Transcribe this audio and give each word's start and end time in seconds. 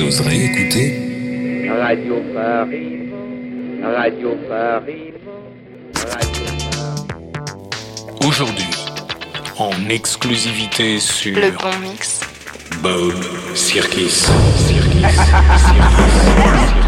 Vous 0.00 0.06
oserez 0.06 0.44
écouter 0.46 1.68
Radio 1.78 2.22
Paris, 2.32 3.10
Radio 3.82 4.34
Paris, 4.48 5.12
Radio 5.94 6.46
Paris. 6.48 7.12
Aujourd'hui, 8.26 8.70
en 9.58 9.90
exclusivité 9.90 10.98
sur 11.00 11.36
Le 11.38 11.50
bon 11.50 11.78
mix. 11.82 12.20
Bob 12.82 13.12
Circus. 13.54 14.24
Circus. 14.56 15.02
Circus. 15.02 15.18
Circus. 15.68 16.79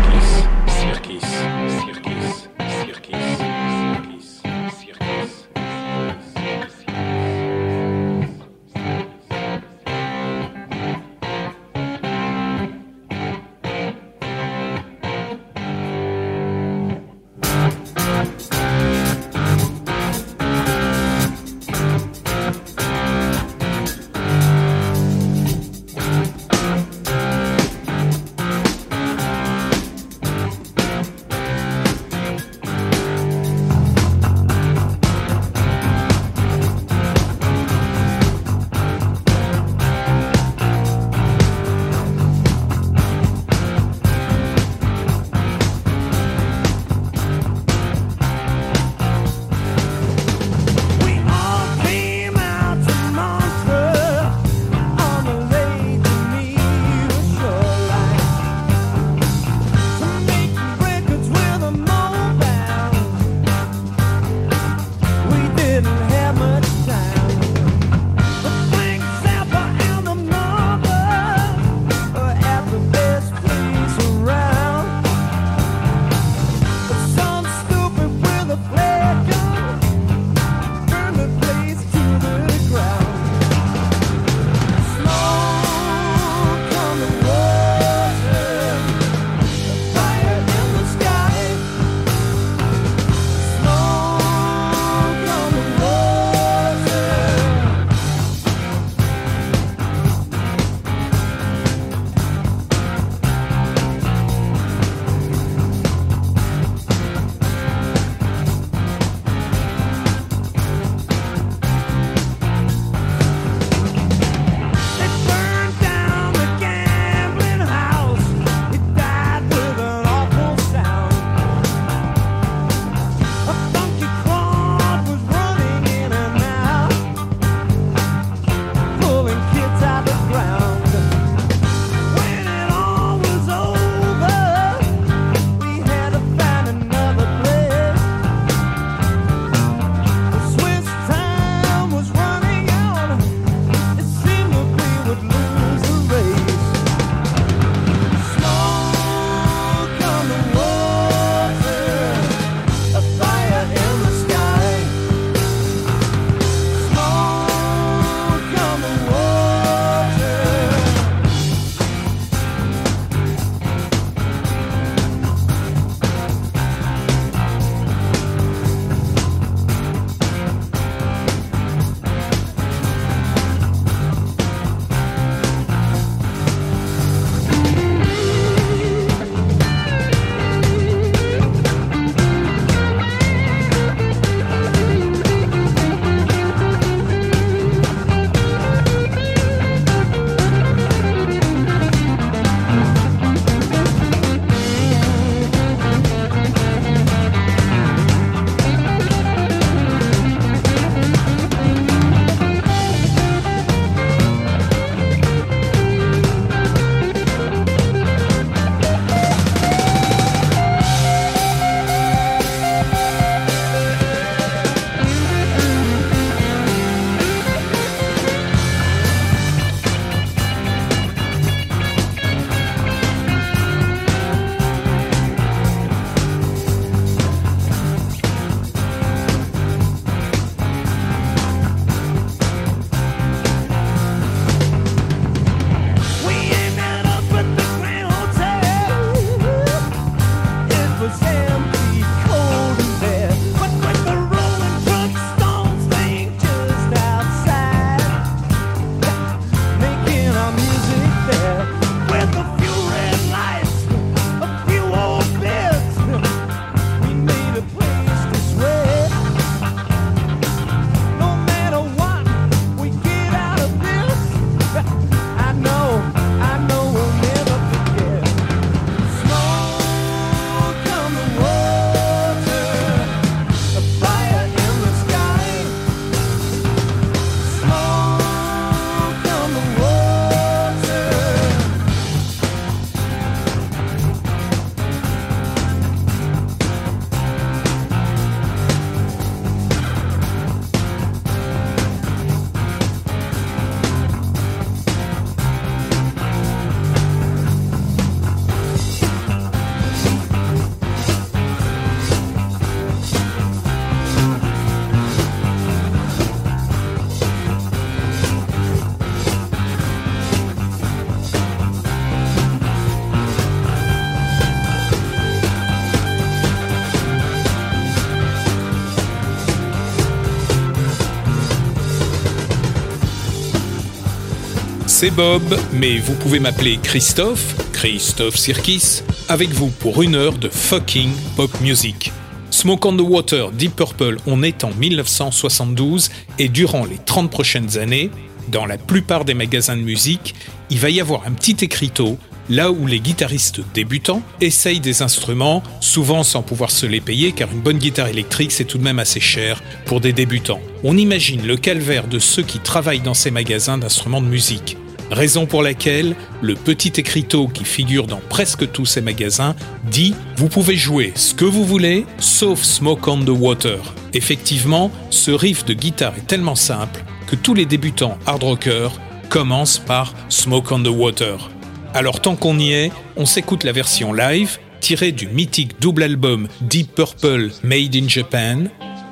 C'est 325.02 325.10
Bob, 325.10 325.58
mais 325.72 325.98
vous 325.98 326.14
pouvez 326.14 326.38
m'appeler 326.38 326.78
Christophe, 326.80 327.56
Christophe 327.72 328.36
Sirkis, 328.36 329.02
avec 329.28 329.48
vous 329.48 329.66
pour 329.66 330.00
une 330.00 330.14
heure 330.14 330.38
de 330.38 330.48
fucking 330.48 331.10
pop 331.34 331.50
music. 331.60 332.12
Smoke 332.52 332.86
on 332.86 332.96
the 332.96 333.00
Water, 333.00 333.50
Deep 333.50 333.74
Purple, 333.74 334.18
on 334.28 334.44
est 334.44 334.62
en 334.62 334.70
1972 334.70 336.08
et 336.38 336.48
durant 336.48 336.84
les 336.84 336.98
30 337.04 337.32
prochaines 337.32 337.78
années, 337.78 338.12
dans 338.46 338.64
la 338.64 338.78
plupart 338.78 339.24
des 339.24 339.34
magasins 339.34 339.76
de 339.76 339.82
musique, 339.82 340.36
il 340.70 340.78
va 340.78 340.88
y 340.88 341.00
avoir 341.00 341.26
un 341.26 341.32
petit 341.32 341.56
écriteau 341.64 342.16
là 342.48 342.70
où 342.70 342.86
les 342.86 343.00
guitaristes 343.00 343.60
débutants 343.74 344.22
essayent 344.40 344.78
des 344.78 345.02
instruments, 345.02 345.64
souvent 345.80 346.22
sans 346.22 346.42
pouvoir 346.42 346.70
se 346.70 346.86
les 346.86 347.00
payer 347.00 347.32
car 347.32 347.50
une 347.50 347.60
bonne 347.60 347.78
guitare 347.78 348.06
électrique 348.06 348.52
c'est 348.52 348.66
tout 348.66 348.78
de 348.78 348.84
même 348.84 349.00
assez 349.00 349.18
cher 349.18 349.64
pour 349.84 350.00
des 350.00 350.12
débutants. 350.12 350.60
On 350.84 350.96
imagine 350.96 351.44
le 351.44 351.56
calvaire 351.56 352.06
de 352.06 352.20
ceux 352.20 352.44
qui 352.44 352.60
travaillent 352.60 353.00
dans 353.00 353.14
ces 353.14 353.32
magasins 353.32 353.78
d'instruments 353.78 354.22
de 354.22 354.28
musique. 354.28 354.76
Raison 355.12 355.44
pour 355.44 355.62
laquelle 355.62 356.16
le 356.40 356.54
petit 356.54 356.92
écriteau 356.96 357.46
qui 357.46 357.66
figure 357.66 358.06
dans 358.06 358.22
presque 358.30 358.72
tous 358.72 358.86
ces 358.86 359.02
magasins 359.02 359.54
dit 359.84 360.14
Vous 360.36 360.48
pouvez 360.48 360.74
jouer 360.74 361.12
ce 361.16 361.34
que 361.34 361.44
vous 361.44 361.66
voulez, 361.66 362.06
sauf 362.16 362.62
Smoke 362.62 363.10
on 363.10 363.22
the 363.22 363.28
Water. 363.28 363.78
Effectivement, 364.14 364.90
ce 365.10 365.30
riff 365.30 365.66
de 365.66 365.74
guitare 365.74 366.14
est 366.16 366.26
tellement 366.26 366.54
simple 366.54 367.04
que 367.26 367.36
tous 367.36 367.52
les 367.52 367.66
débutants 367.66 368.16
hard 368.24 368.42
rockers 368.42 368.98
commencent 369.28 369.78
par 369.78 370.14
Smoke 370.30 370.72
on 370.72 370.82
the 370.82 370.88
Water. 370.88 371.50
Alors 371.92 372.22
tant 372.22 372.34
qu'on 372.34 372.58
y 372.58 372.72
est, 372.72 372.90
on 373.16 373.26
s'écoute 373.26 373.64
la 373.64 373.72
version 373.72 374.14
live 374.14 374.58
tirée 374.80 375.12
du 375.12 375.28
mythique 375.28 375.78
double 375.78 376.04
album 376.04 376.48
Deep 376.62 376.94
Purple 376.94 377.50
Made 377.62 377.94
in 377.94 378.08
Japan, 378.08 378.64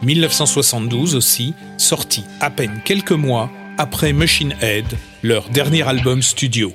1972 0.02 1.14
aussi, 1.14 1.52
sorti 1.76 2.24
à 2.40 2.48
peine 2.48 2.80
quelques 2.86 3.12
mois 3.12 3.50
après 3.80 4.12
Machine 4.12 4.54
Head, 4.60 4.84
leur 5.22 5.48
dernier 5.48 5.88
album 5.88 6.20
studio. 6.20 6.74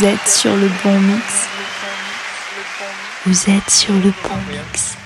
Vous 0.00 0.06
êtes 0.06 0.28
sur 0.28 0.56
le 0.56 0.70
bon 0.82 0.98
mix. 0.98 1.46
Vous 3.26 3.50
êtes 3.50 3.70
sur 3.70 3.92
le 3.92 4.10
bon 4.22 4.38
mix. 4.50 4.96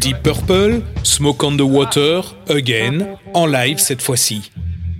Deep 0.00 0.22
Purple, 0.22 0.80
Smoke 1.02 1.44
on 1.44 1.58
the 1.58 1.60
Water, 1.60 2.34
Again, 2.48 3.18
en 3.34 3.44
live 3.44 3.78
cette 3.78 4.00
fois-ci. 4.00 4.50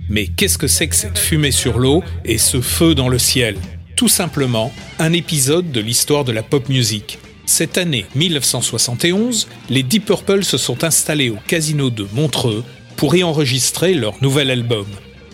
Mais 0.09 0.27
qu'est-ce 0.27 0.59
que 0.59 0.67
c'est 0.67 0.87
que 0.87 0.95
cette 0.95 1.17
fumée 1.17 1.49
sur 1.49 1.79
l'eau 1.79 2.03
et 2.23 2.37
ce 2.37 2.61
feu 2.61 2.93
dans 2.93 3.09
le 3.09 3.17
ciel? 3.17 3.57
Tout 3.95 4.09
simplement, 4.09 4.71
un 4.99 5.13
épisode 5.13 5.71
de 5.71 5.81
l'histoire 5.81 6.23
de 6.23 6.33
la 6.33 6.43
pop 6.43 6.69
music. 6.69 7.17
Cette 7.47 7.79
année 7.79 8.05
1971, 8.13 9.47
les 9.71 9.81
Deep 9.81 10.05
Purple 10.05 10.43
se 10.43 10.59
sont 10.59 10.83
installés 10.83 11.31
au 11.31 11.39
casino 11.47 11.89
de 11.89 12.05
Montreux 12.13 12.63
pour 12.95 13.15
y 13.15 13.23
enregistrer 13.23 13.95
leur 13.95 14.21
nouvel 14.21 14.51
album. 14.51 14.85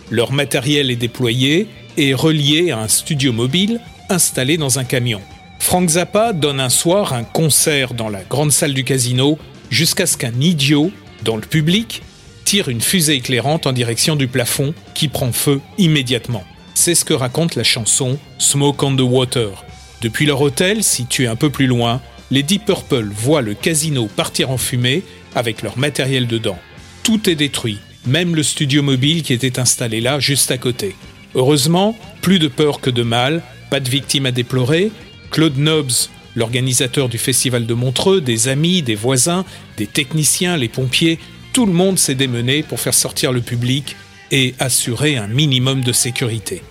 Leur 0.09 0.33
matériel 0.33 0.91
est 0.91 0.97
déployé 0.97 1.67
et 1.97 2.13
relié 2.13 2.71
à 2.71 2.79
un 2.79 2.87
studio 2.87 3.33
mobile 3.33 3.79
installé 4.09 4.57
dans 4.57 4.79
un 4.79 4.83
camion. 4.83 5.21
Frank 5.59 5.89
Zappa 5.89 6.33
donne 6.33 6.59
un 6.59 6.69
soir 6.69 7.13
un 7.13 7.23
concert 7.23 7.93
dans 7.93 8.09
la 8.09 8.23
grande 8.23 8.51
salle 8.51 8.73
du 8.73 8.83
casino 8.83 9.37
jusqu'à 9.69 10.05
ce 10.05 10.17
qu'un 10.17 10.39
idiot, 10.39 10.91
dans 11.23 11.35
le 11.35 11.41
public, 11.41 12.01
tire 12.45 12.67
une 12.67 12.81
fusée 12.81 13.15
éclairante 13.15 13.67
en 13.67 13.71
direction 13.71 14.15
du 14.15 14.27
plafond 14.27 14.73
qui 14.93 15.07
prend 15.07 15.31
feu 15.31 15.61
immédiatement. 15.77 16.43
C'est 16.73 16.95
ce 16.95 17.05
que 17.05 17.13
raconte 17.13 17.55
la 17.55 17.63
chanson 17.63 18.17
Smoke 18.39 18.85
on 18.85 18.95
the 18.95 19.01
Water. 19.01 19.63
Depuis 20.01 20.25
leur 20.25 20.41
hôtel, 20.41 20.83
situé 20.83 21.27
un 21.27 21.35
peu 21.35 21.49
plus 21.49 21.67
loin, 21.67 22.01
les 22.31 22.43
Deep 22.43 22.65
Purple 22.65 23.09
voient 23.13 23.41
le 23.41 23.53
casino 23.53 24.07
partir 24.07 24.49
en 24.49 24.57
fumée 24.57 25.03
avec 25.35 25.61
leur 25.61 25.77
matériel 25.77 26.27
dedans. 26.27 26.57
Tout 27.03 27.29
est 27.29 27.35
détruit, 27.35 27.79
même 28.05 28.35
le 28.35 28.43
studio 28.43 28.81
mobile 28.81 29.21
qui 29.21 29.33
était 29.33 29.59
installé 29.59 30.01
là 30.01 30.19
juste 30.19 30.49
à 30.49 30.57
côté. 30.57 30.95
Heureusement, 31.35 31.97
plus 32.21 32.39
de 32.39 32.47
peur 32.47 32.81
que 32.81 32.89
de 32.89 33.03
mal, 33.03 33.41
pas 33.69 33.79
de 33.79 33.89
victimes 33.89 34.25
à 34.25 34.31
déplorer. 34.31 34.91
Claude 35.31 35.57
Nobbs, 35.57 36.09
l'organisateur 36.35 37.09
du 37.09 37.17
festival 37.17 37.65
de 37.65 37.73
Montreux, 37.73 38.21
des 38.21 38.47
amis, 38.47 38.81
des 38.81 38.95
voisins, 38.95 39.45
des 39.77 39.87
techniciens, 39.87 40.57
les 40.57 40.67
pompiers, 40.67 41.19
tout 41.53 41.65
le 41.65 41.73
monde 41.73 41.99
s'est 41.99 42.15
démené 42.15 42.63
pour 42.63 42.79
faire 42.79 42.93
sortir 42.93 43.31
le 43.31 43.41
public 43.41 43.95
et 44.31 44.55
assurer 44.59 45.17
un 45.17 45.27
minimum 45.27 45.81
de 45.81 45.91
sécurité. 45.91 46.61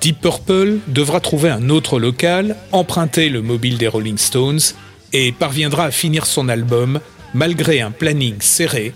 Deep 0.00 0.20
Purple 0.20 0.78
devra 0.88 1.20
trouver 1.20 1.48
un 1.50 1.70
autre 1.70 1.98
local, 1.98 2.56
emprunter 2.72 3.28
le 3.28 3.42
mobile 3.42 3.78
des 3.78 3.88
Rolling 3.88 4.18
Stones 4.18 4.60
et 5.12 5.32
parviendra 5.32 5.84
à 5.84 5.90
finir 5.90 6.26
son 6.26 6.48
album 6.48 7.00
malgré 7.34 7.80
un 7.80 7.90
planning 7.90 8.36
serré. 8.40 8.92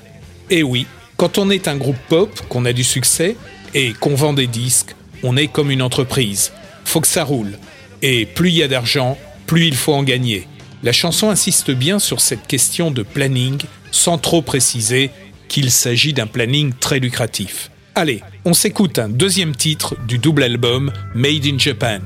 Et 0.51 0.63
oui, 0.63 0.87
quand 1.17 1.39
on 1.39 1.51
est 1.51 1.69
un 1.69 1.77
groupe 1.77 1.99
pop, 2.09 2.31
qu'on 2.49 2.65
a 2.65 2.73
du 2.73 2.85
succès 2.85 3.37
et 3.75 3.93
qu'on 3.93 4.15
vend 4.15 4.33
des 4.33 4.47
disques, 4.47 4.95
on 5.23 5.37
est 5.37 5.49
comme 5.49 5.71
une 5.71 5.83
entreprise. 5.83 6.53
Faut 6.85 7.01
que 7.01 7.07
ça 7.07 7.25
roule. 7.25 7.59
Et 8.03 8.27
plus 8.27 8.51
il 8.51 8.57
y 8.57 8.63
a 8.63 8.69
d'argent, 8.69 9.19
plus 9.47 9.67
il 9.67 9.75
faut 9.75 9.95
en 9.95 10.03
gagner. 10.03 10.47
La 10.83 10.93
chanson 10.93 11.29
insiste 11.29 11.71
bien 11.71 11.99
sur 11.99 12.21
cette 12.21 12.47
question 12.47 12.91
de 12.91 13.03
planning, 13.03 13.59
sans 13.91 14.19
trop 14.19 14.43
préciser 14.43 15.11
qu'il 15.49 15.71
s'agit 15.71 16.13
d'un 16.13 16.27
planning 16.27 16.73
très 16.79 17.01
lucratif. 17.01 17.71
Allez, 17.95 18.23
on 18.45 18.55
s'écoute 18.55 18.99
un 18.99 19.09
deuxième 19.09 19.55
titre 19.55 19.97
du 20.07 20.19
double 20.19 20.45
album 20.45 20.93
Made 21.15 21.45
in 21.45 21.59
Japan. 21.59 22.01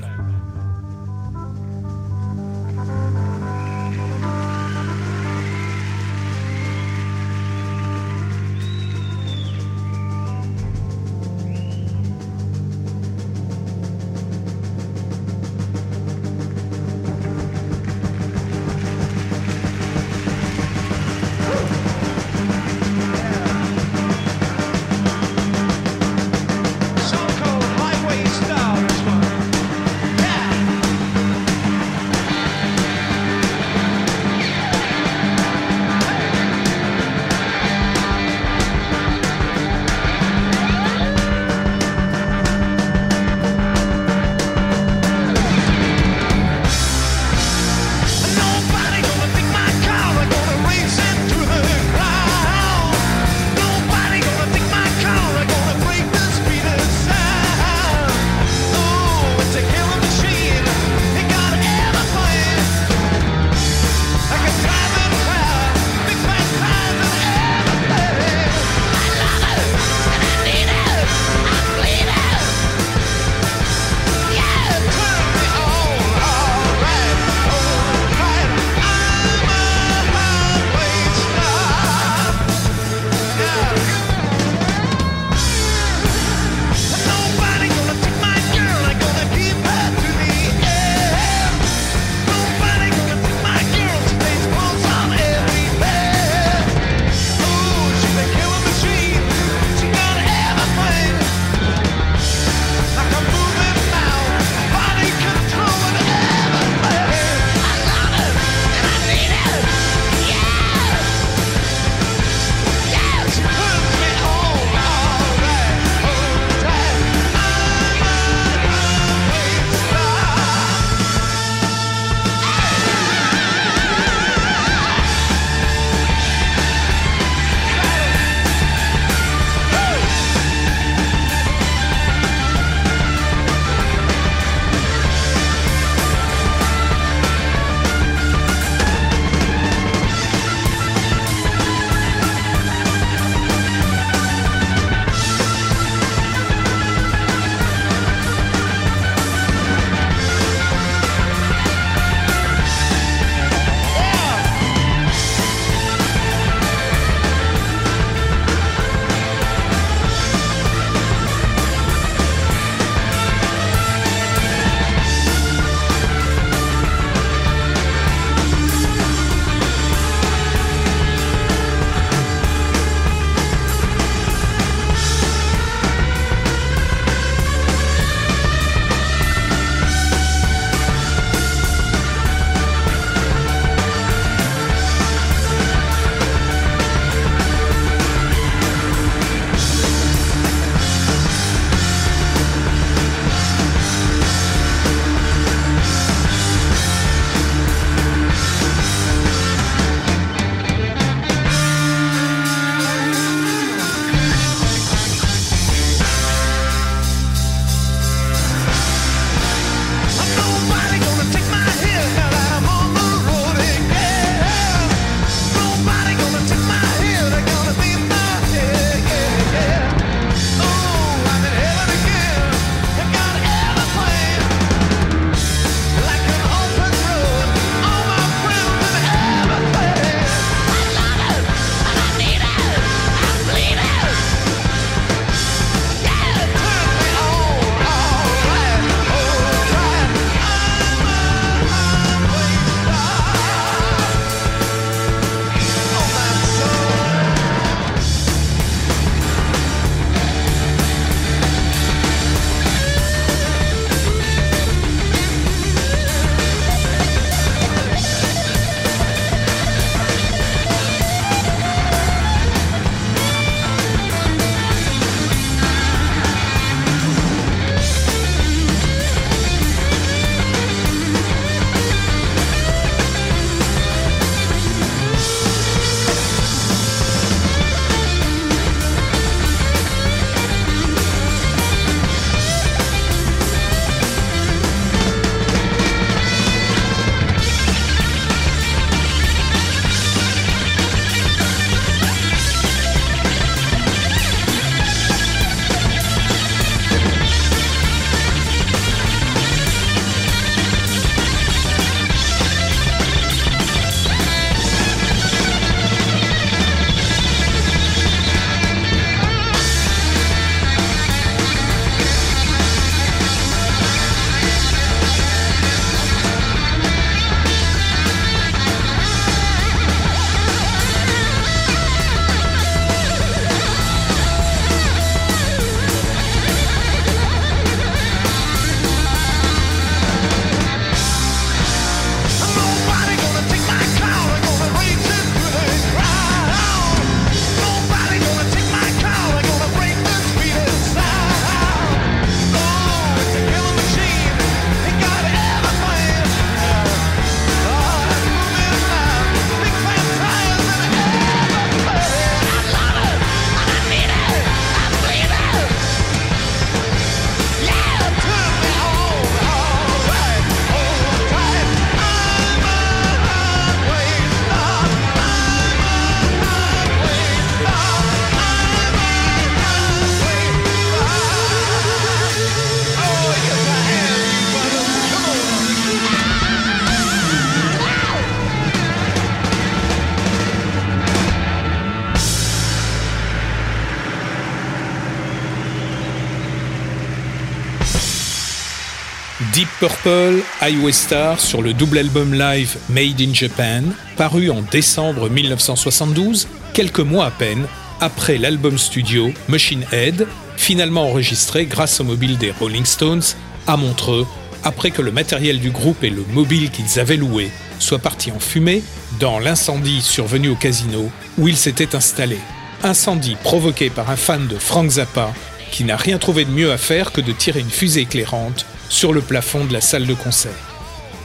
Purple, 389.85 390.41
Highway 390.61 390.91
Star 390.91 391.39
sur 391.39 391.61
le 391.61 391.71
double 391.73 391.99
album 391.99 392.33
live 392.33 392.75
Made 392.89 393.21
in 393.21 393.35
Japan, 393.35 393.83
paru 394.17 394.49
en 394.49 394.63
décembre 394.63 395.29
1972, 395.29 396.47
quelques 396.73 397.01
mois 397.01 397.27
à 397.27 397.29
peine 397.29 397.67
après 398.01 398.39
l'album 398.39 398.79
studio 398.79 399.31
Machine 399.47 399.85
Head, 399.91 400.25
finalement 400.57 401.07
enregistré 401.07 401.67
grâce 401.67 401.99
au 401.99 402.03
mobile 402.03 402.39
des 402.39 402.49
Rolling 402.49 402.83
Stones 402.83 403.21
à 403.67 403.77
Montreux, 403.77 404.25
après 404.63 404.89
que 404.89 405.03
le 405.03 405.11
matériel 405.11 405.59
du 405.59 405.69
groupe 405.69 406.03
et 406.03 406.09
le 406.09 406.25
mobile 406.33 406.71
qu'ils 406.71 406.99
avaient 406.99 407.15
loué 407.15 407.51
soient 407.77 407.99
partis 407.99 408.31
en 408.31 408.39
fumée 408.39 408.81
dans 409.19 409.37
l'incendie 409.37 410.01
survenu 410.01 410.49
au 410.49 410.55
casino 410.55 411.11
où 411.37 411.47
ils 411.47 411.57
s'étaient 411.57 411.95
installés. 411.95 412.41
Incendie 412.81 413.37
provoqué 413.43 413.91
par 413.91 414.09
un 414.09 414.17
fan 414.17 414.47
de 414.47 414.57
Frank 414.57 414.89
Zappa 414.89 415.31
qui 415.69 415.83
n'a 415.83 415.95
rien 415.95 416.17
trouvé 416.17 416.43
de 416.45 416.51
mieux 416.51 416.71
à 416.71 416.77
faire 416.79 417.11
que 417.11 417.21
de 417.21 417.31
tirer 417.31 417.59
une 417.59 417.69
fusée 417.69 418.01
éclairante 418.01 418.65
sur 418.89 419.13
le 419.13 419.21
plafond 419.21 419.65
de 419.65 419.73
la 419.73 419.81
salle 419.81 420.05
de 420.05 420.13
concert. 420.13 420.51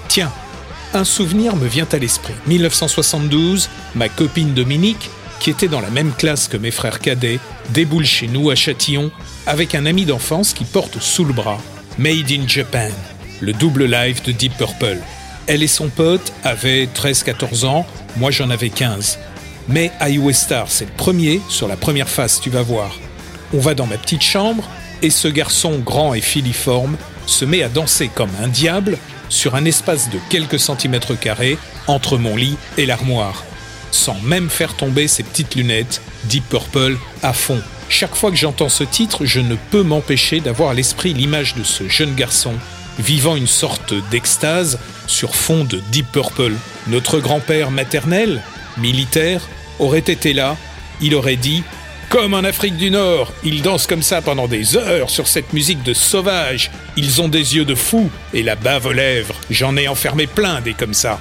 Tiens, 0.09 0.33
un 0.92 1.05
souvenir 1.05 1.57
me 1.57 1.66
vient 1.66 1.87
à 1.92 1.99
l'esprit. 1.99 2.35
1972, 2.46 3.70
ma 3.94 4.09
copine 4.09 4.55
Dominique, 4.55 5.11
qui 5.38 5.51
était 5.51 5.68
dans 5.68 5.81
la 5.81 5.90
même 5.90 6.12
classe 6.12 6.49
que 6.49 6.57
mes 6.57 6.70
frères 6.70 7.01
cadets, 7.01 7.38
déboule 7.70 8.05
chez 8.05 8.27
nous 8.27 8.51
à 8.51 8.55
Châtillon 8.55 9.11
avec 9.46 9.75
un 9.75 9.87
ami 9.87 10.05
d'enfance 10.05 10.53
qui 10.53 10.64
porte 10.64 11.01
sous 11.01 11.25
le 11.25 11.33
bras 11.33 11.61
Made 11.99 12.31
in 12.31 12.46
Japan, 12.46 12.90
le 13.40 13.53
double 13.53 13.85
live 13.85 14.23
de 14.23 14.33
Deep 14.33 14.57
Purple. 14.57 14.99
Elle 15.46 15.62
et 15.62 15.68
son 15.68 15.88
pote 15.88 16.33
avaient 16.44 16.87
13-14 16.87 17.66
ans, 17.66 17.87
moi 18.16 18.31
j'en 18.31 18.51
avais 18.51 18.70
15. 18.70 19.18
Mais 19.68 19.92
Highway 20.01 20.33
Star, 20.33 20.66
c'est 20.68 20.87
le 20.87 20.92
premier 20.92 21.40
sur 21.49 21.68
la 21.68 21.77
première 21.77 22.09
face, 22.09 22.40
tu 22.40 22.51
vas 22.51 22.62
voir. 22.62 22.99
On 23.53 23.59
va 23.59 23.75
dans 23.75 23.87
ma 23.87 23.96
petite 23.96 24.23
chambre 24.23 24.64
et 25.03 25.11
ce 25.11 25.29
garçon 25.29 25.79
grand 25.79 26.14
et 26.14 26.20
filiforme 26.20 26.96
se 27.31 27.45
met 27.45 27.62
à 27.62 27.69
danser 27.69 28.09
comme 28.09 28.31
un 28.43 28.49
diable 28.49 28.99
sur 29.29 29.55
un 29.55 29.64
espace 29.64 30.11
de 30.11 30.19
quelques 30.29 30.59
centimètres 30.59 31.19
carrés 31.19 31.59
entre 31.87 32.19
mon 32.19 32.37
lit 32.37 32.57
et 32.77 32.87
l'armoire, 32.87 33.45
sans 33.90 34.19
même 34.21 34.51
faire 34.51 34.75
tomber 34.75 35.09
ses 35.09 35.23
petites 35.23 35.55
lunettes 35.55 36.03
Deep 36.25 36.49
Purple 36.49 36.97
à 37.23 37.33
fond. 37.33 37.61
Chaque 37.88 38.14
fois 38.14 38.31
que 38.31 38.37
j'entends 38.37 38.69
ce 38.69 38.85
titre, 38.85 39.25
je 39.25 39.40
ne 39.40 39.57
peux 39.71 39.83
m'empêcher 39.83 40.40
d'avoir 40.40 40.71
à 40.71 40.75
l'esprit 40.75 41.14
l'image 41.14 41.55
de 41.55 41.64
ce 41.64 41.88
jeune 41.88 42.14
garçon 42.14 42.55
vivant 42.99 43.37
une 43.37 43.47
sorte 43.47 43.95
d'extase 44.11 44.79
sur 45.07 45.35
fond 45.35 45.64
de 45.64 45.81
Deep 45.90 46.12
Purple. 46.12 46.53
Notre 46.87 47.19
grand-père 47.19 47.71
maternel, 47.71 48.43
militaire, 48.77 49.43
aurait 49.79 49.99
été 49.99 50.33
là, 50.33 50.57
il 51.01 51.14
aurait 51.14 51.37
dit 51.37 51.62
comme 52.11 52.35
en 52.35 52.42
Afrique 52.44 52.77
du 52.77 52.90
Nord, 52.90 53.33
ils 53.44 53.62
dansent 53.62 53.87
comme 53.87 54.03
ça 54.03 54.20
pendant 54.20 54.49
des 54.49 54.77
heures 54.77 55.09
sur 55.09 55.29
cette 55.29 55.53
musique 55.53 55.83
de 55.85 55.94
sauvage. 55.94 56.70
Ils 56.96 57.23
ont 57.23 57.29
des 57.29 57.55
yeux 57.57 57.64
de 57.64 57.77
fou 57.77 58.11
et 58.35 58.42
la 58.42 58.57
bave 58.57 58.87
aux 58.87 58.92
lèvres. 58.92 59.37
J'en 59.49 59.77
ai 59.77 59.87
enfermé 59.87 60.27
plein 60.27 60.61
des 60.61 60.75
comme 60.75 60.92
ça. 60.92 61.20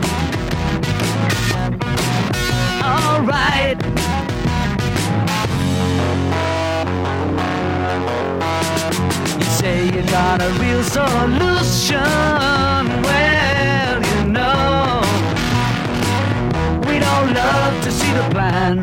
Say 9.71 9.85
you 9.95 10.03
got 10.19 10.41
a 10.41 10.49
real 10.63 10.83
solution. 10.83 12.03
Well, 13.07 13.97
you 14.11 14.19
know, 14.37 15.01
we 16.87 16.95
don't 17.07 17.29
love 17.41 17.75
to 17.85 17.91
see 17.99 18.11
the 18.19 18.25
plan. 18.33 18.73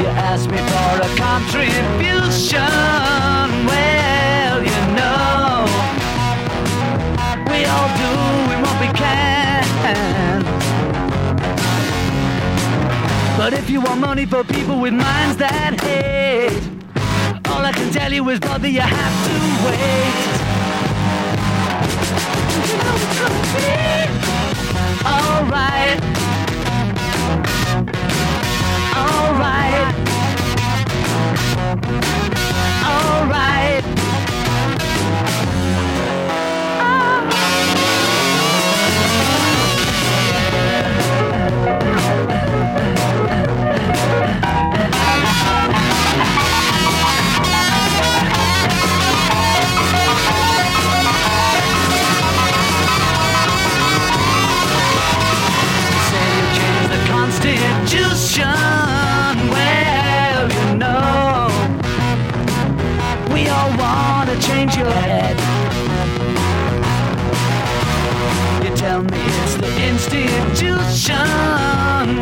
You 0.00 0.08
asked 0.30 0.48
me 0.54 0.60
for 0.72 0.90
a 1.08 1.10
contribution. 1.26 2.72
Well, 3.70 4.56
you 4.70 4.80
know, 4.98 5.66
we 7.50 7.58
all 7.74 7.90
do 8.04 8.12
what 8.64 8.76
we 8.82 8.88
can. 9.02 9.64
But 13.36 13.52
if 13.54 13.68
you 13.68 13.80
want 13.80 14.00
money 14.00 14.26
for 14.26 14.44
people 14.44 14.78
with 14.80 14.94
minds 14.94 15.36
that 15.38 15.80
hate, 15.80 16.71
can 17.82 17.92
tell 17.92 18.12
you 18.12 18.28
is, 18.28 18.38
brother, 18.38 18.68
you 18.68 18.80
have 18.80 19.26
to 19.26 19.32
wait. 19.66 20.12
Alright. 23.44 24.10
Alright. 25.04 26.00
Alright. 28.96 30.11
Institution. 69.90 71.26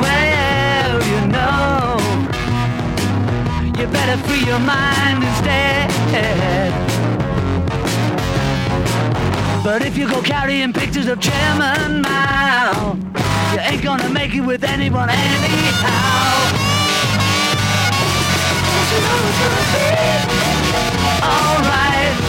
Well, 0.02 1.02
you 1.12 1.20
know, 1.28 1.98
you 3.78 3.86
better 3.88 4.16
free 4.26 4.44
your 4.44 4.60
mind 4.60 5.22
instead. 5.24 5.90
But 9.62 9.82
if 9.84 9.96
you 9.96 10.08
go 10.08 10.20
carrying 10.22 10.72
pictures 10.72 11.06
of 11.06 11.20
Chairman 11.20 12.00
Mao, 12.02 12.96
you 13.52 13.60
ain't 13.60 13.82
gonna 13.82 14.08
make 14.08 14.34
it 14.34 14.40
with 14.40 14.64
anyone 14.64 15.10
anyhow. 15.10 16.30
You 18.90 18.98
know 19.04 19.28
it's 19.28 19.38
gonna 19.42 19.64
be? 19.72 19.84
Alright. 21.22 22.19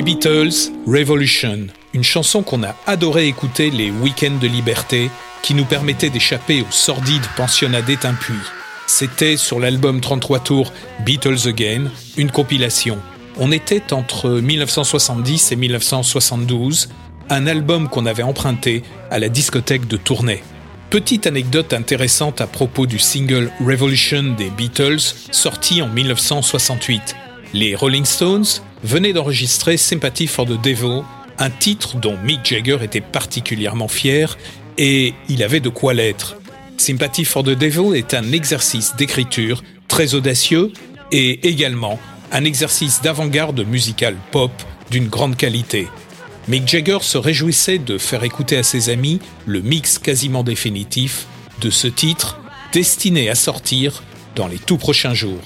Les 0.00 0.14
Beatles, 0.14 0.72
Revolution, 0.86 1.66
une 1.92 2.04
chanson 2.04 2.42
qu'on 2.42 2.62
a 2.62 2.74
adoré 2.86 3.26
écouter 3.26 3.68
les 3.68 3.90
week-ends 3.90 4.38
de 4.40 4.48
liberté 4.48 5.10
qui 5.42 5.52
nous 5.52 5.66
permettait 5.66 6.08
d'échapper 6.08 6.62
au 6.62 6.70
sordide 6.70 7.20
pensionnat 7.36 7.82
d'étain 7.82 8.14
puits. 8.14 8.32
C'était 8.86 9.36
sur 9.36 9.60
l'album 9.60 10.00
33 10.00 10.38
tours 10.38 10.72
Beatles 11.04 11.46
Again, 11.46 11.90
une 12.16 12.30
compilation. 12.30 12.96
On 13.36 13.52
était 13.52 13.92
entre 13.92 14.30
1970 14.30 15.52
et 15.52 15.56
1972, 15.56 16.88
un 17.28 17.46
album 17.46 17.90
qu'on 17.90 18.06
avait 18.06 18.22
emprunté 18.22 18.82
à 19.10 19.18
la 19.18 19.28
discothèque 19.28 19.86
de 19.86 19.98
Tournai. 19.98 20.42
Petite 20.88 21.26
anecdote 21.26 21.74
intéressante 21.74 22.40
à 22.40 22.46
propos 22.46 22.86
du 22.86 22.98
single 22.98 23.50
Revolution 23.60 24.34
des 24.38 24.48
Beatles, 24.48 25.12
sorti 25.30 25.82
en 25.82 25.88
1968. 25.88 27.16
Les 27.52 27.74
Rolling 27.74 28.04
Stones 28.04 28.46
venaient 28.84 29.12
d'enregistrer 29.12 29.76
Sympathy 29.76 30.28
for 30.28 30.46
the 30.46 30.60
Devil, 30.60 31.02
un 31.38 31.50
titre 31.50 31.96
dont 31.96 32.16
Mick 32.18 32.44
Jagger 32.44 32.78
était 32.82 33.00
particulièrement 33.00 33.88
fier, 33.88 34.38
et 34.78 35.14
il 35.28 35.42
avait 35.42 35.60
de 35.60 35.68
quoi 35.68 35.92
l'être. 35.92 36.36
Sympathy 36.76 37.24
for 37.24 37.42
the 37.42 37.50
Devil 37.50 37.96
est 37.96 38.14
un 38.14 38.32
exercice 38.32 38.94
d'écriture 38.96 39.64
très 39.88 40.14
audacieux 40.14 40.72
et 41.10 41.48
également 41.48 41.98
un 42.30 42.44
exercice 42.44 43.02
d'avant-garde 43.02 43.66
musical 43.66 44.14
pop 44.30 44.52
d'une 44.90 45.08
grande 45.08 45.36
qualité. 45.36 45.88
Mick 46.46 46.68
Jagger 46.68 46.98
se 47.02 47.18
réjouissait 47.18 47.78
de 47.78 47.98
faire 47.98 48.22
écouter 48.22 48.56
à 48.56 48.62
ses 48.62 48.88
amis 48.90 49.18
le 49.44 49.60
mix 49.60 49.98
quasiment 49.98 50.44
définitif 50.44 51.26
de 51.60 51.70
ce 51.70 51.88
titre 51.88 52.40
destiné 52.72 53.28
à 53.28 53.34
sortir 53.34 54.02
dans 54.36 54.46
les 54.46 54.58
tout 54.58 54.78
prochains 54.78 55.14
jours. 55.14 55.42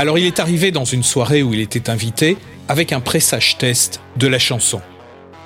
Alors 0.00 0.16
il 0.16 0.24
est 0.24 0.40
arrivé 0.40 0.70
dans 0.70 0.86
une 0.86 1.02
soirée 1.02 1.42
où 1.42 1.52
il 1.52 1.60
était 1.60 1.90
invité 1.90 2.38
avec 2.68 2.94
un 2.94 3.00
pressage 3.00 3.58
test 3.58 4.00
de 4.16 4.28
la 4.28 4.38
chanson. 4.38 4.80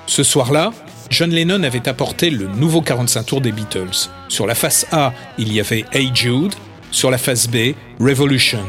Ce 0.06 0.22
soir-là, 0.22 0.72
John 1.10 1.30
Lennon 1.30 1.64
avait 1.64 1.88
apporté 1.88 2.30
le 2.30 2.46
nouveau 2.46 2.80
45 2.80 3.24
tours 3.24 3.40
des 3.40 3.50
Beatles. 3.50 4.10
Sur 4.28 4.46
la 4.46 4.54
face 4.54 4.86
A, 4.92 5.12
il 5.38 5.52
y 5.52 5.58
avait 5.58 5.84
Hey 5.90 6.12
Jude, 6.14 6.54
sur 6.92 7.10
la 7.10 7.18
face 7.18 7.48
B, 7.48 7.74
Revolution. 7.98 8.64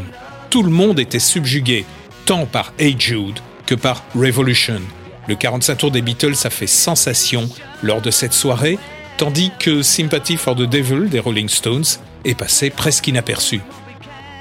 Tout 0.50 0.64
le 0.64 0.72
monde 0.72 1.00
était 1.00 1.20
subjugué, 1.20 1.86
tant 2.26 2.48
par 2.48 2.74
Hey 2.80 2.96
Jude 2.98 3.38
que 3.68 3.76
par 3.76 4.04
Revolution. 4.16 4.82
Le 5.28 5.36
45 5.36 5.76
tours 5.76 5.92
des 5.92 6.02
Beatles 6.02 6.34
a 6.46 6.50
fait 6.50 6.66
sensation 6.66 7.48
lors 7.84 8.02
de 8.02 8.10
cette 8.10 8.34
soirée, 8.34 8.80
tandis 9.18 9.52
que 9.60 9.84
Sympathy 9.84 10.38
for 10.38 10.56
the 10.56 10.68
Devil 10.68 11.10
des 11.10 11.20
Rolling 11.20 11.48
Stones 11.48 11.86
est 12.24 12.34
passé 12.34 12.72
presque 12.72 13.08
inaperçu. 13.08 13.62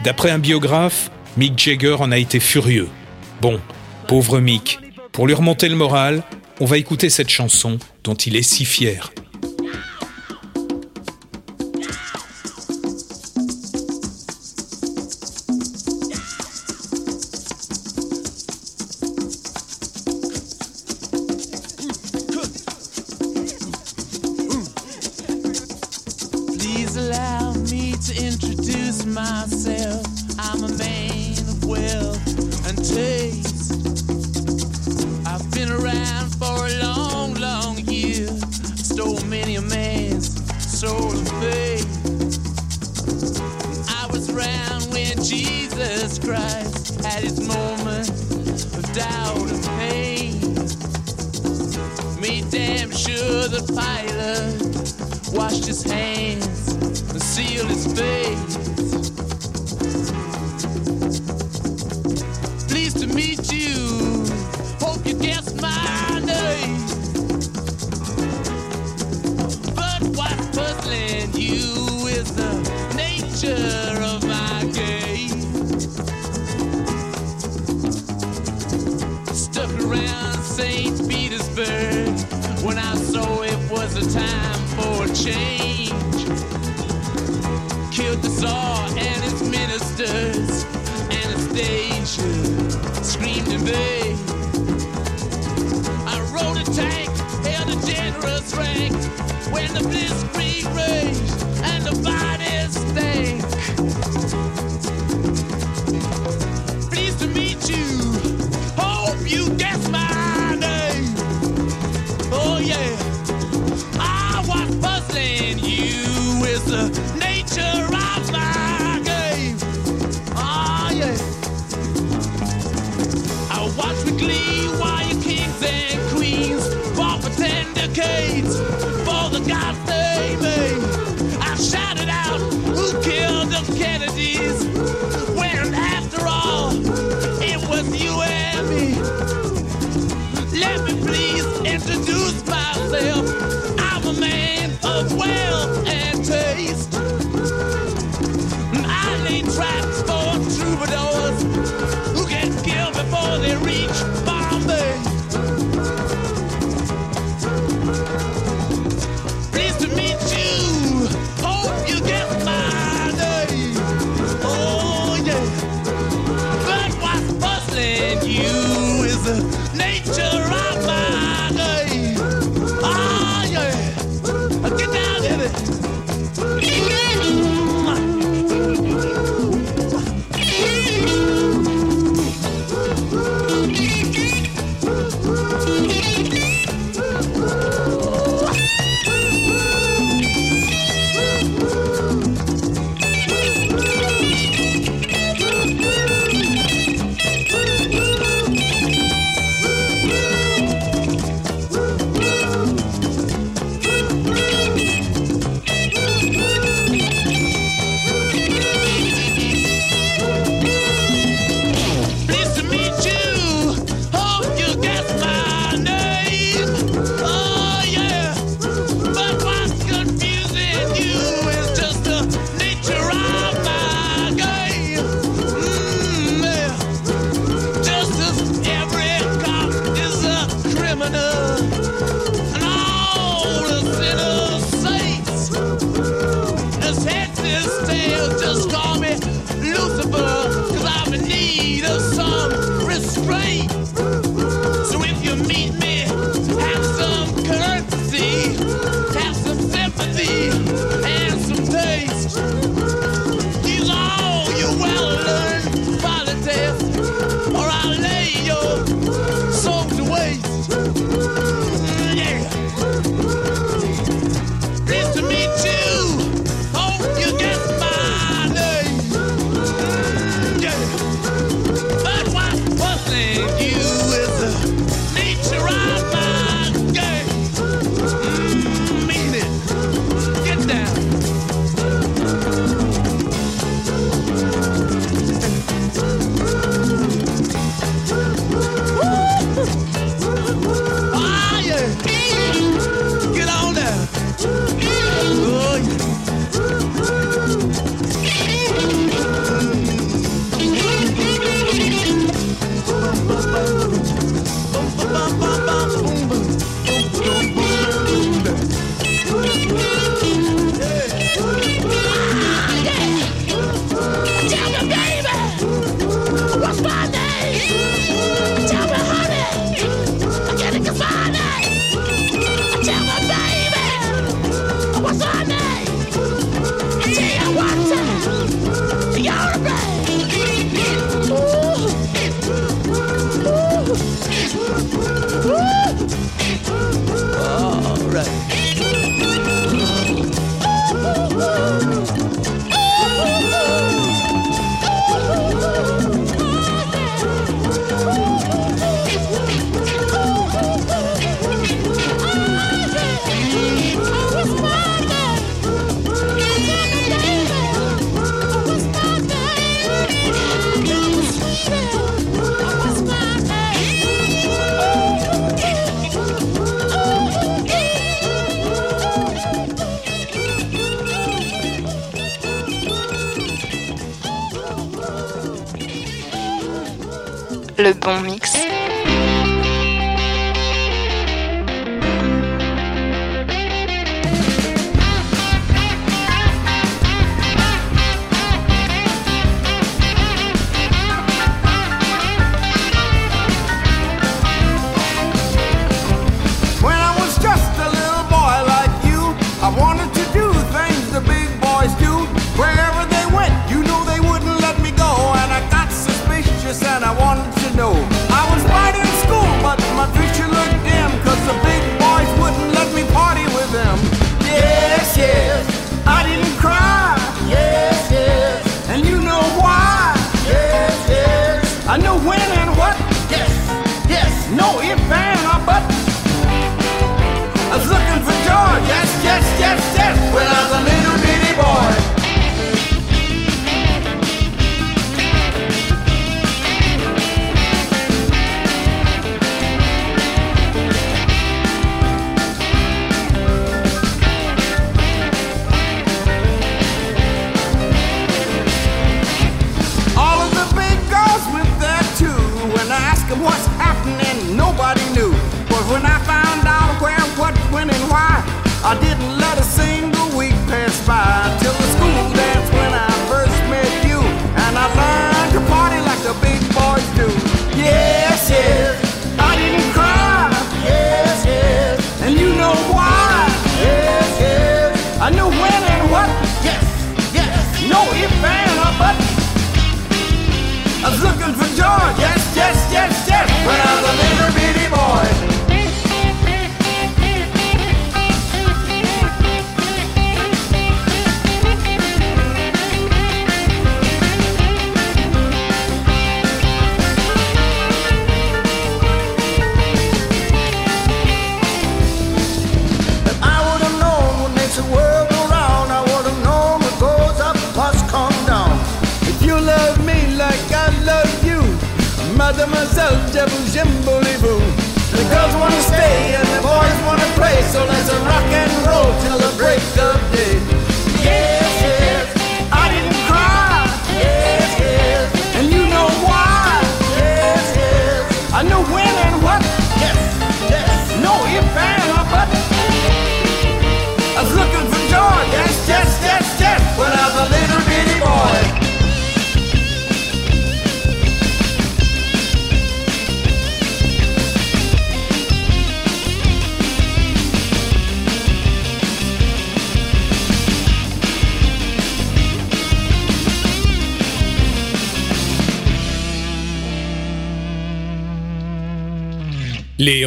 D'après 0.04 0.30
un 0.30 0.38
biographe, 0.38 1.10
Mick 1.36 1.58
Jagger 1.58 1.96
en 1.98 2.12
a 2.12 2.18
été 2.18 2.38
furieux. 2.38 2.88
Bon, 3.40 3.60
pauvre 4.06 4.38
Mick, 4.38 4.78
pour 5.10 5.26
lui 5.26 5.34
remonter 5.34 5.68
le 5.68 5.74
moral, 5.74 6.22
on 6.60 6.64
va 6.64 6.78
écouter 6.78 7.10
cette 7.10 7.28
chanson 7.28 7.78
dont 8.04 8.14
il 8.14 8.36
est 8.36 8.42
si 8.42 8.64
fier. 8.64 9.12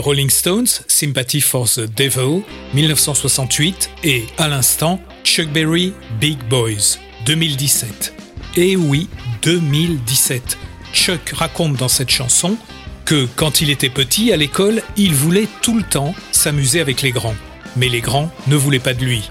Rolling 0.08 0.30
Stones, 0.30 0.68
Sympathy 0.88 1.42
for 1.42 1.68
the 1.68 1.82
Devil, 1.82 2.42
1968, 2.74 3.90
et 4.06 4.26
à 4.38 4.48
l'instant, 4.48 5.02
Chuck 5.26 5.50
Berry, 5.50 5.92
Big 6.22 6.38
Boys, 6.48 6.98
2017. 7.26 8.14
Et 8.56 8.78
oui, 8.78 9.10
2017. 9.42 10.58
Chuck 10.94 11.30
raconte 11.32 11.76
dans 11.76 11.90
cette 11.90 12.10
chanson 12.10 12.56
que 13.04 13.28
quand 13.36 13.60
il 13.60 13.70
était 13.70 13.90
petit 13.90 14.32
à 14.32 14.38
l'école, 14.38 14.82
il 14.96 15.14
voulait 15.14 15.50
tout 15.62 15.76
le 15.76 15.84
temps 15.84 16.16
s'amuser 16.32 16.80
avec 16.80 17.02
les 17.02 17.12
grands. 17.12 17.36
Mais 17.76 17.90
les 17.90 18.00
grands 18.00 18.32
ne 18.48 18.56
voulaient 18.56 18.80
pas 18.80 18.94
de 18.94 19.04
lui. 19.04 19.30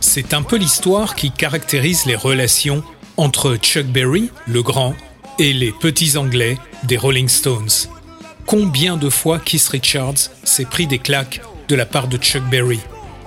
C'est 0.00 0.34
un 0.34 0.42
peu 0.42 0.56
l'histoire 0.56 1.14
qui 1.14 1.30
caractérise 1.30 2.04
les 2.04 2.16
relations 2.16 2.82
entre 3.16 3.54
Chuck 3.54 3.86
Berry, 3.86 4.30
le 4.48 4.64
grand, 4.64 4.96
et 5.38 5.52
les 5.52 5.70
petits 5.70 6.16
Anglais 6.16 6.58
des 6.82 6.96
Rolling 6.96 7.28
Stones. 7.28 7.70
Combien 8.46 8.96
de 8.96 9.10
fois 9.10 9.40
Keith 9.40 9.66
Richards 9.68 10.30
s'est 10.44 10.66
pris 10.66 10.86
des 10.86 11.00
claques 11.00 11.40
de 11.68 11.74
la 11.74 11.84
part 11.84 12.06
de 12.06 12.16
Chuck 12.16 12.44
Berry 12.44 12.78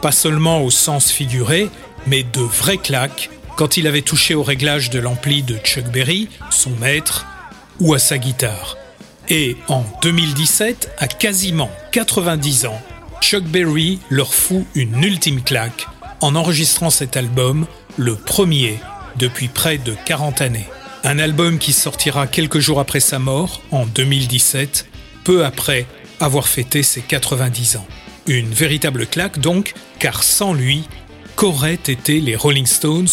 Pas 0.01 0.13
seulement 0.13 0.63
au 0.63 0.71
sens 0.71 1.11
figuré, 1.11 1.69
mais 2.07 2.23
de 2.23 2.39
vraies 2.39 2.77
claques 2.77 3.29
quand 3.57 3.75
il 3.75 3.85
avait 3.87 4.01
touché 4.01 4.33
au 4.33 4.43
réglage 4.43 4.89
de 4.89 4.99
l'ampli 4.99 5.43
de 5.43 5.57
Chuck 5.57 5.83
Berry, 5.91 6.29
son 6.49 6.69
maître, 6.79 7.25
ou 7.81 7.93
à 7.93 7.99
sa 7.99 8.17
guitare. 8.17 8.77
Et 9.27 9.57
en 9.67 9.83
2017, 10.01 10.91
à 10.97 11.07
quasiment 11.07 11.69
90 11.91 12.67
ans, 12.67 12.81
Chuck 13.19 13.43
Berry 13.43 13.99
leur 14.09 14.33
fout 14.33 14.65
une 14.73 15.03
ultime 15.03 15.41
claque 15.41 15.87
en 16.21 16.35
enregistrant 16.35 16.89
cet 16.89 17.17
album, 17.17 17.65
le 17.97 18.15
premier 18.15 18.79
depuis 19.17 19.49
près 19.49 19.77
de 19.77 19.95
40 20.05 20.41
années. 20.41 20.67
Un 21.03 21.19
album 21.19 21.59
qui 21.59 21.73
sortira 21.73 22.27
quelques 22.27 22.59
jours 22.59 22.79
après 22.79 22.99
sa 22.99 23.19
mort, 23.19 23.61
en 23.71 23.85
2017, 23.85 24.88
peu 25.29 25.45
après 25.45 25.85
avoir 26.19 26.47
fêté 26.47 26.81
ses 26.81 27.01
90 27.01 27.75
ans. 27.75 27.85
Une 28.25 28.49
véritable 28.49 29.05
claque 29.05 29.37
donc, 29.37 29.75
car 29.99 30.23
sans 30.23 30.55
lui, 30.55 30.85
qu'auraient 31.35 31.75
été 31.75 32.19
les 32.19 32.35
Rolling 32.35 32.65
Stones, 32.65 33.09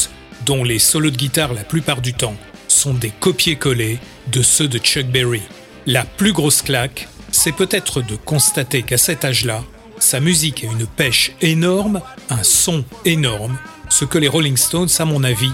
dont 0.47 0.65
les 0.65 0.79
solos 0.79 1.11
de 1.11 1.17
guitare 1.19 1.53
la 1.53 1.63
plupart 1.63 2.01
du 2.01 2.15
temps 2.15 2.37
sont 2.69 2.95
des 2.95 3.11
copier-coller 3.11 3.99
de 4.33 4.41
ceux 4.41 4.67
de 4.67 4.79
Chuck 4.79 5.05
Berry. 5.09 5.43
La 5.85 6.05
plus 6.05 6.33
grosse 6.33 6.63
claque, 6.63 7.07
c'est 7.33 7.53
peut-être 7.53 8.01
de 8.01 8.17
constater 8.17 8.83
qu'à 8.83 8.97
cet 8.97 9.27
âge-là, 9.27 9.63
sa 9.99 10.19
musique 10.19 10.65
a 10.65 10.73
une 10.73 10.87
pêche 10.87 11.33
énorme, 11.43 12.01
un 12.31 12.45
son 12.45 12.83
énorme, 13.05 13.59
ce 13.91 14.07
que 14.07 14.17
les 14.17 14.29
Rolling 14.29 14.57
Stones, 14.57 14.89
à 15.01 15.05
mon 15.05 15.23
avis, 15.23 15.53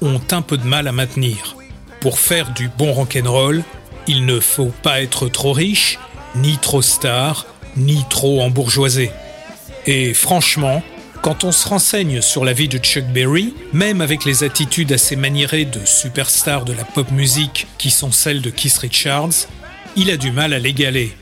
ont 0.00 0.20
un 0.30 0.42
peu 0.42 0.58
de 0.58 0.64
mal 0.68 0.86
à 0.86 0.92
maintenir. 0.92 1.56
Pour 1.98 2.20
faire 2.20 2.52
du 2.52 2.68
bon 2.68 2.92
rock'n'roll, 2.92 3.64
il 4.06 4.26
ne 4.26 4.40
faut 4.40 4.72
pas 4.82 5.02
être 5.02 5.28
trop 5.28 5.52
riche, 5.52 5.98
ni 6.36 6.58
trop 6.58 6.82
star, 6.82 7.46
ni 7.76 8.04
trop 8.10 8.42
embourgeoisé. 8.42 9.10
Et 9.86 10.14
franchement, 10.14 10.82
quand 11.22 11.44
on 11.44 11.52
se 11.52 11.66
renseigne 11.66 12.20
sur 12.20 12.44
la 12.44 12.52
vie 12.52 12.68
de 12.68 12.78
Chuck 12.78 13.04
Berry, 13.04 13.54
même 13.72 14.00
avec 14.00 14.24
les 14.24 14.44
attitudes 14.44 14.92
assez 14.92 15.16
maniérées 15.16 15.64
de 15.64 15.80
superstar 15.84 16.64
de 16.64 16.72
la 16.72 16.84
pop 16.84 17.10
musique 17.10 17.66
qui 17.78 17.90
sont 17.90 18.12
celles 18.12 18.42
de 18.42 18.50
Keith 18.50 18.76
Richards, 18.76 19.48
il 19.96 20.10
a 20.10 20.16
du 20.16 20.32
mal 20.32 20.52
à 20.52 20.58
l'égaler. 20.58 21.12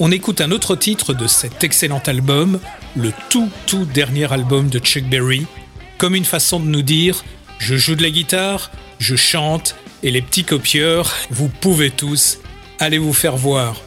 On 0.00 0.10
écoute 0.12 0.40
un 0.40 0.50
autre 0.50 0.76
titre 0.76 1.14
de 1.14 1.26
cet 1.26 1.62
excellent 1.62 2.02
album, 2.06 2.60
le 2.96 3.12
tout 3.28 3.50
tout 3.66 3.84
dernier 3.84 4.32
album 4.32 4.68
de 4.68 4.78
Chuck 4.78 5.04
Berry, 5.04 5.46
comme 5.98 6.14
une 6.14 6.24
façon 6.24 6.58
de 6.60 6.66
nous 6.66 6.82
dire 6.82 7.24
je 7.58 7.76
joue 7.76 7.96
de 7.96 8.02
la 8.02 8.10
guitare, 8.10 8.70
je 8.98 9.16
chante, 9.16 9.74
et 10.02 10.10
les 10.10 10.22
petits 10.22 10.44
copieurs, 10.44 11.14
vous 11.30 11.48
pouvez 11.48 11.90
tous 11.90 12.38
aller 12.78 12.98
vous 12.98 13.12
faire 13.12 13.36
voir. 13.36 13.82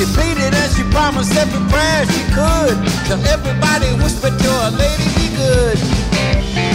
She 0.00 0.06
pleaded 0.14 0.54
and 0.54 0.72
she 0.72 0.82
promised 0.84 1.36
every 1.36 1.60
prayer 1.68 2.06
she 2.06 2.24
could. 2.32 2.78
Till 3.04 3.20
everybody 3.26 3.92
whispered 4.02 4.38
to 4.38 4.48
her, 4.48 4.70
lady, 4.70 5.04
be 5.14 5.36
good. 5.36 6.69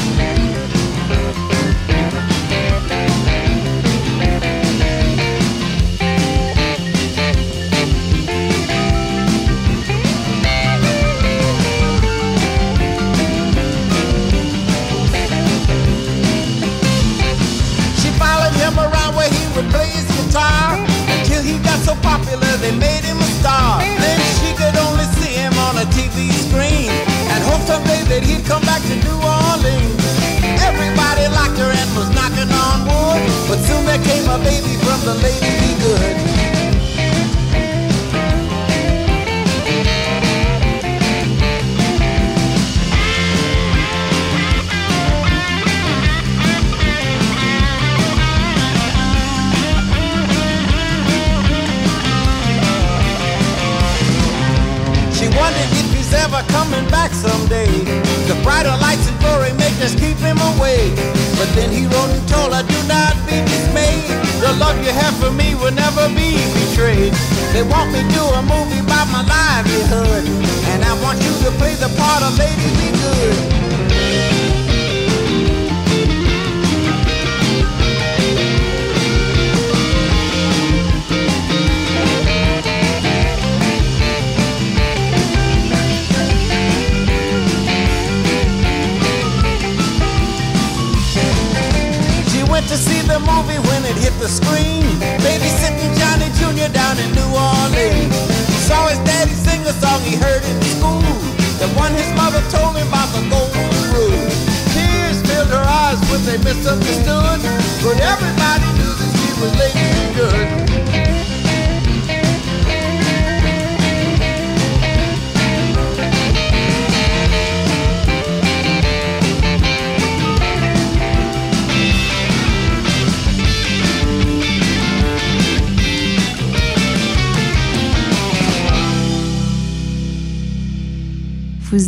Me 67.96 68.04
do 68.14 68.24
a 68.36 68.42
movie 68.42 68.80
about 68.80 69.08
my 69.08 69.24
livelihood. 69.24 70.26
And 70.72 70.84
I 70.84 70.94
want 71.02 71.20
you 71.24 71.34
to 71.46 71.52
play 71.58 71.76
the 71.76 71.90
part 71.98 72.24
of 72.24 72.38
Lady 72.38 72.70
Be 72.78 72.92
Good. 72.92 73.55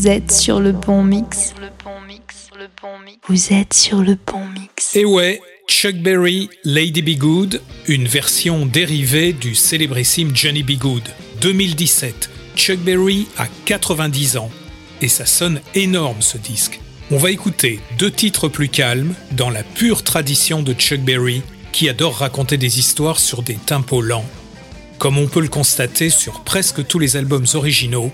Vous 0.07 0.13
êtes 0.13 0.31
sur 0.31 0.61
le 0.61 0.71
bon 0.71 1.03
mix. 1.03 1.53
Vous 3.27 3.53
êtes 3.53 3.73
sur 3.73 3.97
le 3.97 4.15
bon 4.15 4.47
mix. 4.57 4.95
Et 4.95 5.03
ouais, 5.03 5.41
Chuck 5.67 5.97
Berry, 5.97 6.49
Lady 6.63 7.01
Be 7.01 7.17
Good, 7.17 7.61
une 7.89 8.07
version 8.07 8.65
dérivée 8.65 9.33
du 9.33 9.53
célébrissime 9.53 10.33
Johnny 10.33 10.63
Be 10.63 10.77
Good. 10.79 11.03
2017, 11.41 12.29
Chuck 12.55 12.79
Berry 12.79 13.27
a 13.37 13.47
90 13.65 14.37
ans. 14.37 14.49
Et 15.01 15.09
ça 15.09 15.25
sonne 15.25 15.59
énorme 15.75 16.21
ce 16.21 16.37
disque. 16.37 16.79
On 17.11 17.17
va 17.17 17.29
écouter 17.29 17.81
deux 17.99 18.09
titres 18.09 18.47
plus 18.47 18.69
calmes, 18.69 19.13
dans 19.33 19.49
la 19.49 19.63
pure 19.63 20.03
tradition 20.03 20.63
de 20.63 20.71
Chuck 20.71 21.01
Berry, 21.01 21.41
qui 21.73 21.89
adore 21.89 22.15
raconter 22.15 22.55
des 22.55 22.79
histoires 22.79 23.19
sur 23.19 23.43
des 23.43 23.55
tempos 23.55 24.01
lents. 24.01 24.25
Comme 24.99 25.17
on 25.17 25.27
peut 25.27 25.41
le 25.41 25.49
constater 25.49 26.09
sur 26.09 26.45
presque 26.45 26.87
tous 26.87 26.97
les 26.97 27.17
albums 27.17 27.45
originaux, 27.55 28.13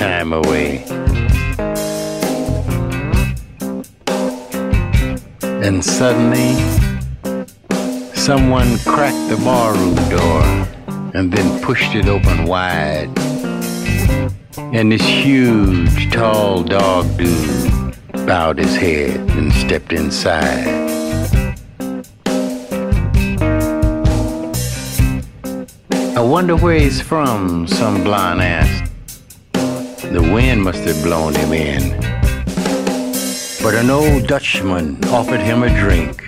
time 0.00 0.32
away. 0.32 0.82
And 5.62 5.84
suddenly, 5.84 6.54
someone 8.14 8.78
cracked 8.78 9.28
the 9.28 9.36
barroom 9.44 9.94
door 10.08 10.42
and 11.12 11.30
then 11.30 11.62
pushed 11.62 11.94
it 11.94 12.06
open 12.06 12.46
wide. 12.46 13.10
And 14.72 14.90
this 14.90 15.02
huge, 15.02 16.10
tall 16.10 16.62
dog 16.62 17.04
dude 17.18 17.94
bowed 18.26 18.56
his 18.56 18.74
head 18.76 19.20
and 19.36 19.52
stepped 19.52 19.92
inside. 19.92 20.66
I 26.16 26.22
wonder 26.22 26.56
where 26.56 26.78
he's 26.78 27.02
from, 27.02 27.66
some 27.66 28.02
blonde 28.02 28.40
asked. 28.40 28.89
The 30.10 30.20
wind 30.20 30.62
must 30.62 30.80
have 30.80 31.00
blown 31.04 31.34
him 31.36 31.52
in. 31.52 31.90
But 33.62 33.76
an 33.76 33.90
old 33.90 34.26
Dutchman 34.26 34.98
offered 35.04 35.38
him 35.38 35.62
a 35.62 35.68
drink. 35.68 36.20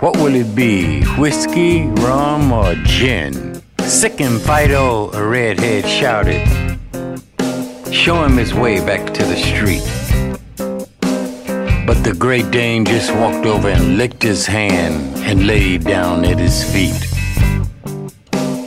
What 0.00 0.18
will 0.18 0.34
it 0.34 0.54
be? 0.54 1.02
Whiskey, 1.16 1.86
rum, 1.86 2.52
or 2.52 2.74
gin? 2.84 3.62
Sick 3.80 4.20
and 4.20 4.38
Fido, 4.42 5.10
a 5.12 5.26
redhead 5.26 5.86
shouted. 5.88 6.46
Show 7.90 8.22
him 8.24 8.36
his 8.36 8.52
way 8.52 8.84
back 8.84 9.14
to 9.14 9.24
the 9.24 9.36
street. 9.36 9.84
But 11.86 12.02
the 12.04 12.14
Great 12.14 12.50
Dane 12.50 12.84
just 12.84 13.10
walked 13.14 13.46
over 13.46 13.68
and 13.68 13.96
licked 13.96 14.22
his 14.22 14.44
hand 14.44 15.16
and 15.24 15.46
laid 15.46 15.84
down 15.84 16.26
at 16.26 16.38
his 16.38 16.62
feet. 16.62 17.06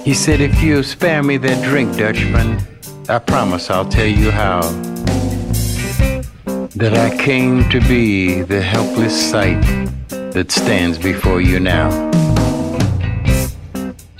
He 0.03 0.15
said, 0.15 0.41
If 0.41 0.63
you'll 0.63 0.83
spare 0.83 1.21
me 1.21 1.37
that 1.37 1.63
drink, 1.63 1.95
Dutchman, 1.95 2.72
I 3.09 3.19
promise 3.19 3.69
I'll 3.69 3.87
tell 3.87 4.07
you 4.07 4.31
how. 4.31 4.61
That 6.75 6.93
I 6.95 7.15
came 7.17 7.69
to 7.69 7.81
be 7.81 8.41
the 8.43 8.61
helpless 8.61 9.13
sight 9.29 9.61
that 10.07 10.53
stands 10.53 10.97
before 10.97 11.41
you 11.41 11.59
now. 11.59 11.89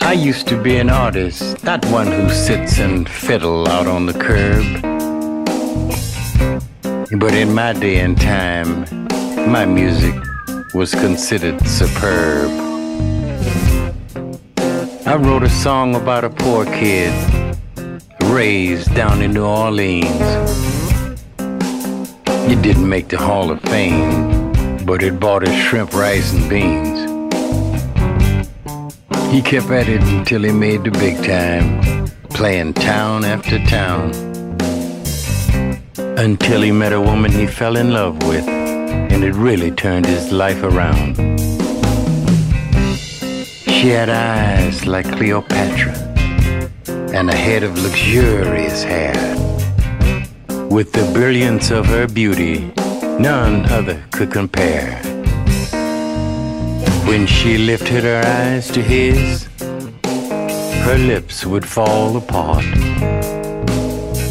I 0.01 0.11
used 0.11 0.49
to 0.49 0.61
be 0.61 0.75
an 0.75 0.89
artist, 0.89 1.63
not 1.63 1.85
one 1.85 2.07
who 2.07 2.29
sits 2.29 2.79
and 2.79 3.07
fiddle 3.07 3.69
out 3.69 3.87
on 3.87 4.05
the 4.05 4.13
curb. 4.13 4.65
But 7.19 7.33
in 7.33 7.53
my 7.55 7.71
day 7.71 8.01
and 8.01 8.19
time, 8.19 8.85
my 9.49 9.65
music 9.65 10.13
was 10.73 10.93
considered 10.93 11.65
superb. 11.65 12.51
I 15.07 15.15
wrote 15.15 15.43
a 15.43 15.49
song 15.49 15.95
about 15.95 16.25
a 16.25 16.29
poor 16.29 16.65
kid 16.65 17.32
raised 18.31 18.93
down 18.95 19.21
in 19.21 19.33
New 19.33 19.45
Orleans. 19.45 20.09
It 22.51 22.61
didn't 22.61 22.87
make 22.87 23.07
the 23.09 23.17
Hall 23.17 23.51
of 23.51 23.61
Fame, 23.61 24.85
but 24.85 25.03
it 25.03 25.19
bought 25.19 25.47
us 25.47 25.55
shrimp, 25.55 25.93
rice, 25.93 26.33
and 26.33 26.49
beans. 26.49 26.99
He 29.31 29.41
kept 29.41 29.69
at 29.71 29.87
it 29.89 30.01
until 30.03 30.43
he 30.43 30.51
made 30.51 30.83
the 30.83 30.91
big 30.91 31.17
time, 31.23 32.07
playing 32.29 32.73
town 32.73 33.25
after 33.25 33.57
town 33.65 34.11
until 36.17 36.61
he 36.61 36.71
met 36.71 36.93
a 36.93 37.01
woman 37.01 37.31
he 37.31 37.47
fell 37.47 37.75
in 37.75 37.91
love 37.91 38.15
with, 38.27 38.47
and 38.47 39.23
it 39.23 39.33
really 39.33 39.71
turned 39.71 40.05
his 40.05 40.31
life 40.31 40.61
around. 40.63 41.15
She 43.65 43.89
had 43.89 44.09
eyes 44.09 44.85
like 44.85 45.05
Cleopatra 45.11 46.12
and 47.13 47.29
a 47.29 47.35
head 47.35 47.63
of 47.63 47.77
luxurious 47.77 48.83
hair. 48.83 49.13
With 50.69 50.91
the 50.93 51.07
brilliance 51.13 51.69
of 51.69 51.85
her 51.85 52.07
beauty, 52.07 52.73
none 53.19 53.65
other 53.71 54.03
could 54.11 54.31
compare. 54.31 54.99
When 57.05 57.27
she 57.27 57.59
lifted 57.59 58.03
her 58.03 58.23
eyes 58.25 58.71
to 58.71 58.81
his, 58.81 59.47
her 60.87 60.97
lips 60.97 61.45
would 61.45 61.67
fall 61.67 62.17
apart. 62.17 62.65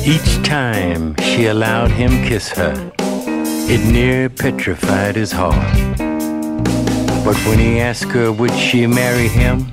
Each 0.05 0.43
time 0.43 1.15
she 1.19 1.47
allowed 1.47 1.93
him 1.93 2.11
kiss 2.29 2.49
her, 2.49 2.75
it 2.99 3.93
near 3.93 4.29
petrified 4.29 5.15
his 5.15 5.31
heart. 5.31 5.79
But 7.25 7.37
when 7.47 7.61
he 7.61 7.79
asked 7.79 8.11
her 8.11 8.33
would 8.33 8.53
she 8.55 8.89
marry 8.89 9.29
him, 9.29 9.73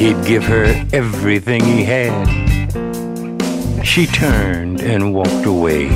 he'd 0.00 0.24
give 0.24 0.42
her 0.42 0.64
everything 0.94 1.62
he 1.62 1.84
had. 1.84 2.26
She 3.84 4.06
turned 4.06 4.80
and 4.80 5.12
walked 5.12 5.44
away, 5.44 5.88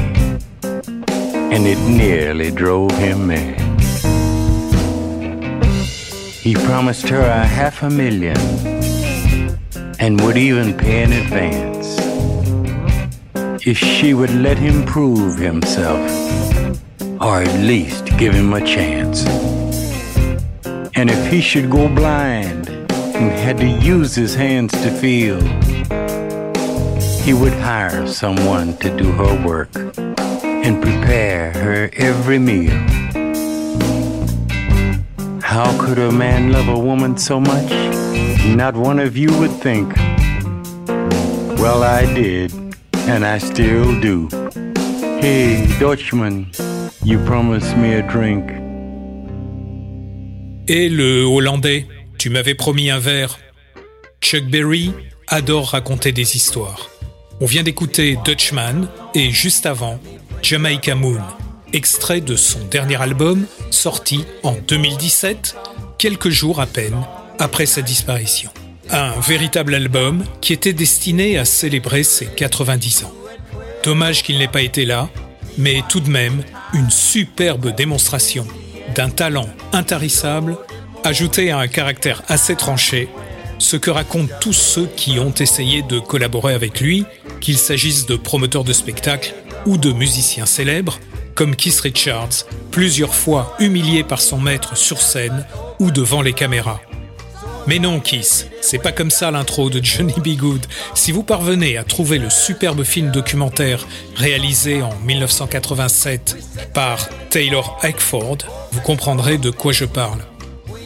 and 1.54 1.66
it 1.66 1.78
nearly 1.88 2.50
drove 2.50 2.92
him 2.98 3.28
mad. 3.28 3.58
He 6.44 6.54
promised 6.54 7.08
her 7.08 7.22
a 7.22 7.46
half 7.46 7.82
a 7.82 7.88
million 7.88 8.36
and 9.98 10.20
would 10.20 10.36
even 10.36 10.76
pay 10.76 11.02
in 11.04 11.12
advance 11.12 11.96
if 13.66 13.78
she 13.78 14.12
would 14.12 14.34
let 14.34 14.58
him 14.58 14.84
prove 14.84 15.38
himself, 15.38 16.10
or 17.22 17.40
at 17.40 17.54
least 17.60 18.04
give 18.18 18.34
him 18.34 18.52
a 18.52 18.60
chance. 18.66 19.24
And 20.94 21.10
if 21.10 21.32
he 21.32 21.40
should 21.40 21.70
go 21.70 21.88
blind 21.88 22.63
and 23.14 23.30
had 23.30 23.58
to 23.58 23.66
use 23.66 24.14
his 24.14 24.34
hands 24.34 24.72
to 24.72 24.90
feel, 24.90 25.40
he 27.22 27.32
would 27.32 27.52
hire 27.54 28.06
someone 28.06 28.76
to 28.78 28.94
do 28.96 29.12
her 29.12 29.46
work 29.46 29.70
and 29.76 30.82
prepare 30.82 31.52
her 31.52 31.90
every 31.94 32.38
meal. 32.38 32.76
How 35.40 35.70
could 35.80 35.98
a 35.98 36.10
man 36.10 36.52
love 36.52 36.68
a 36.68 36.78
woman 36.78 37.16
so 37.16 37.40
much? 37.40 37.70
Not 38.44 38.74
one 38.74 38.98
of 38.98 39.16
you 39.16 39.30
would 39.38 39.52
think. 39.52 39.94
Well, 41.58 41.82
I 41.82 42.12
did, 42.12 42.52
and 43.08 43.24
I 43.24 43.38
still 43.38 43.98
do. 44.00 44.28
Hey, 45.20 45.66
Dutchman, 45.78 46.50
you 47.02 47.18
promised 47.24 47.76
me 47.76 47.94
a 47.94 48.02
drink. 48.02 48.50
Et 50.66 50.90
le 50.90 51.26
Hollandais, 51.26 51.86
tu 52.24 52.30
m'avais 52.30 52.54
promis 52.54 52.88
un 52.88 52.98
verre. 52.98 53.38
Chuck 54.22 54.44
Berry 54.44 54.92
adore 55.26 55.72
raconter 55.72 56.10
des 56.10 56.36
histoires. 56.36 56.88
On 57.42 57.44
vient 57.44 57.62
d'écouter 57.62 58.16
Dutchman 58.24 58.88
et 59.14 59.30
juste 59.30 59.66
avant, 59.66 60.00
Jamaica 60.42 60.94
Moon, 60.94 61.20
extrait 61.74 62.22
de 62.22 62.34
son 62.34 62.60
dernier 62.70 62.96
album 62.96 63.44
sorti 63.70 64.24
en 64.42 64.54
2017, 64.54 65.54
quelques 65.98 66.30
jours 66.30 66.62
à 66.62 66.66
peine 66.66 66.96
après 67.38 67.66
sa 67.66 67.82
disparition. 67.82 68.50
Un 68.88 69.10
véritable 69.20 69.74
album 69.74 70.24
qui 70.40 70.54
était 70.54 70.72
destiné 70.72 71.36
à 71.36 71.44
célébrer 71.44 72.04
ses 72.04 72.24
90 72.24 73.04
ans. 73.04 73.12
Dommage 73.82 74.22
qu'il 74.22 74.38
n'ait 74.38 74.48
pas 74.48 74.62
été 74.62 74.86
là, 74.86 75.10
mais 75.58 75.82
tout 75.90 76.00
de 76.00 76.08
même 76.08 76.42
une 76.72 76.90
superbe 76.90 77.74
démonstration 77.74 78.46
d'un 78.94 79.10
talent 79.10 79.50
intarissable 79.74 80.56
ajouté 81.04 81.50
à 81.50 81.58
un 81.58 81.68
caractère 81.68 82.22
assez 82.28 82.56
tranché, 82.56 83.08
ce 83.58 83.76
que 83.76 83.90
racontent 83.90 84.34
tous 84.40 84.52
ceux 84.52 84.86
qui 84.96 85.18
ont 85.18 85.34
essayé 85.34 85.82
de 85.82 86.00
collaborer 86.00 86.54
avec 86.54 86.80
lui, 86.80 87.04
qu'il 87.40 87.58
s'agisse 87.58 88.06
de 88.06 88.16
promoteurs 88.16 88.64
de 88.64 88.72
spectacles 88.72 89.34
ou 89.66 89.76
de 89.78 89.92
musiciens 89.92 90.46
célèbres, 90.46 90.98
comme 91.34 91.56
Keith 91.56 91.80
Richards, 91.80 92.46
plusieurs 92.70 93.14
fois 93.14 93.54
humilié 93.60 94.02
par 94.04 94.20
son 94.20 94.38
maître 94.38 94.76
sur 94.76 95.00
scène 95.00 95.46
ou 95.78 95.90
devant 95.90 96.22
les 96.22 96.32
caméras. 96.32 96.80
Mais 97.66 97.78
non, 97.78 97.98
Kiss, 97.98 98.46
c'est 98.60 98.78
pas 98.78 98.92
comme 98.92 99.10
ça 99.10 99.30
l'intro 99.30 99.70
de 99.70 99.82
Johnny 99.82 100.14
B. 100.18 100.36
Good. 100.36 100.66
Si 100.94 101.12
vous 101.12 101.22
parvenez 101.22 101.78
à 101.78 101.84
trouver 101.84 102.18
le 102.18 102.28
superbe 102.28 102.84
film 102.84 103.10
documentaire 103.10 103.86
réalisé 104.16 104.82
en 104.82 104.94
1987 105.06 106.36
par 106.74 107.08
Taylor 107.30 107.78
Eckford, 107.82 108.38
vous 108.70 108.80
comprendrez 108.82 109.38
de 109.38 109.48
quoi 109.48 109.72
je 109.72 109.86
parle. 109.86 110.20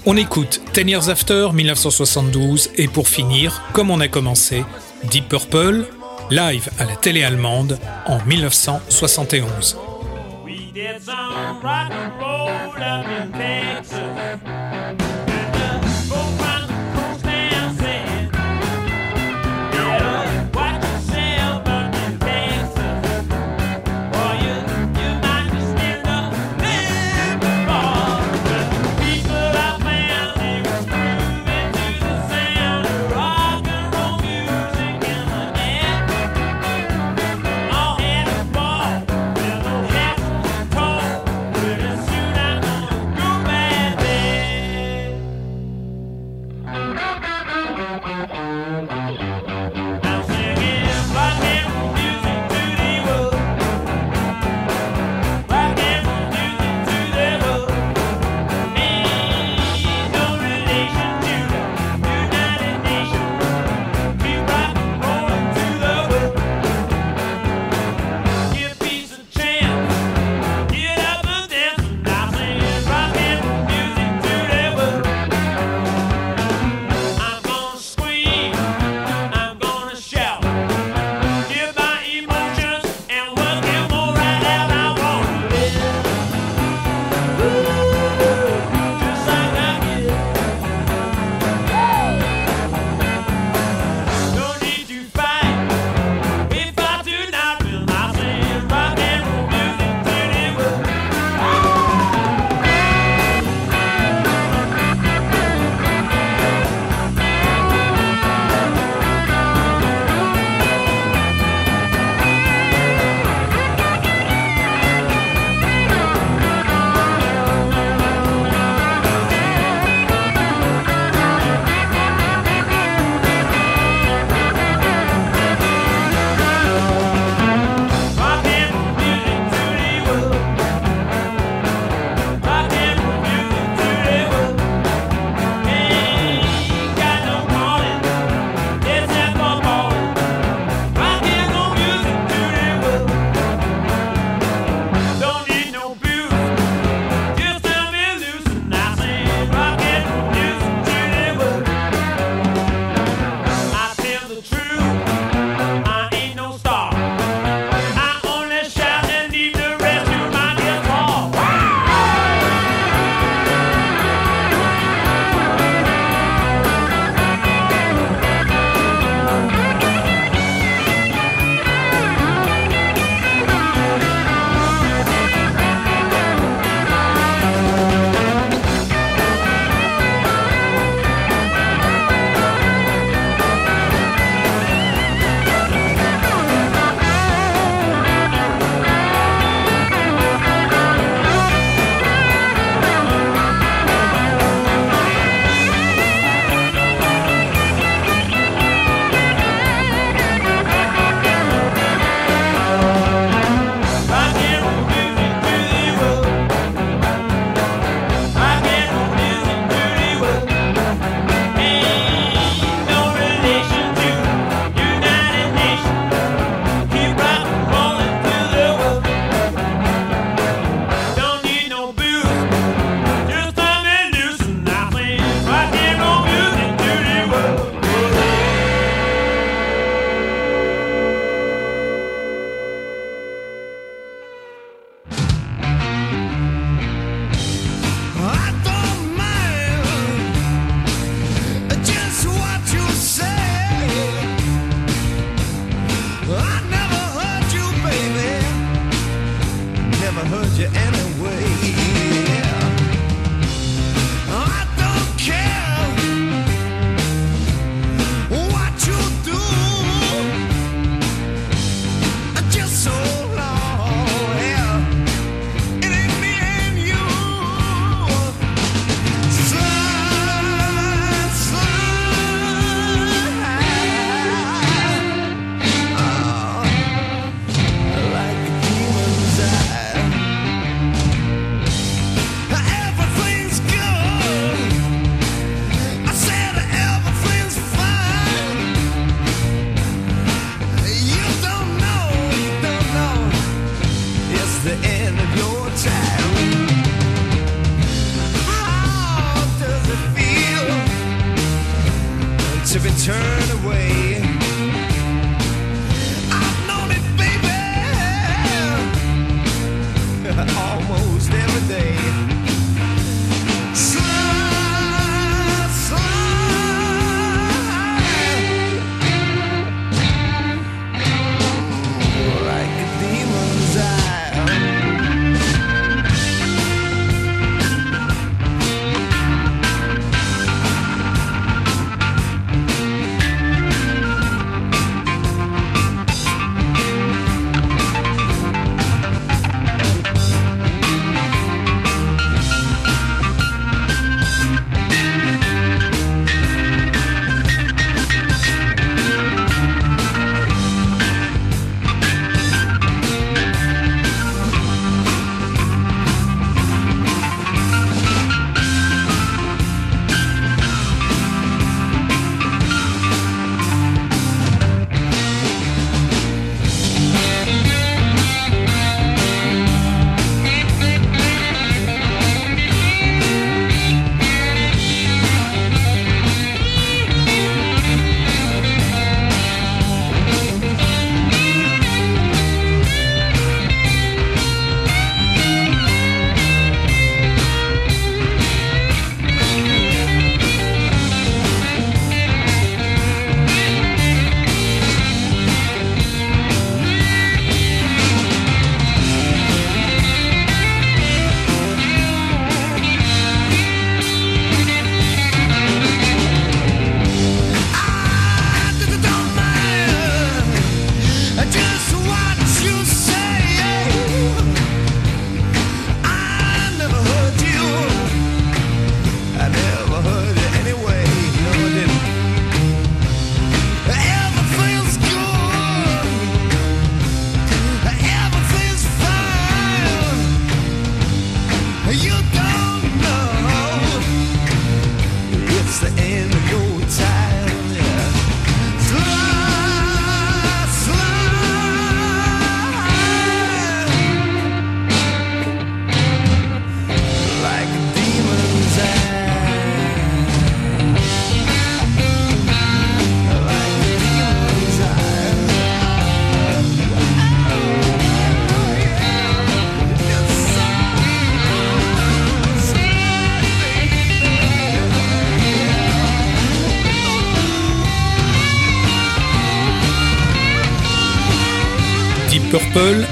On 0.07 0.17
écoute 0.17 0.61
Ten 0.73 0.89
Years 0.89 1.09
After 1.09 1.49
1972 1.53 2.71
et 2.77 2.89
pour 2.89 3.09
finir, 3.09 3.63
comme 3.73 3.91
on 3.91 4.01
a 4.01 4.09
commencé, 4.09 4.65
Deep 5.11 5.29
Purple, 5.29 5.87
live 6.31 6.69
à 6.79 6.85
la 6.85 6.97
télé 6.97 7.25
allemande 7.25 7.79
en 8.07 8.19
1971. 8.25 9.77
We 10.45 10.73
did 10.73 11.03
some 11.03 11.61
rock 11.63 11.91
and 11.91 12.13
roll 12.21 12.83
up 12.83 13.07
in 13.07 13.33
Texas. 13.33 14.68